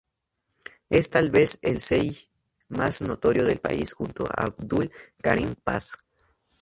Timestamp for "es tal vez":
0.89-1.59